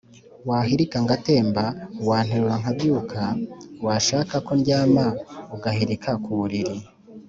Wahirika 0.49 0.97
ngatembaWanterura 1.05 2.53
nkabyukaWashaka 2.61 4.35
ko 4.45 4.51
ndyamaUgahirika 4.59 6.11
ku 6.23 6.31
buriri 6.39 6.77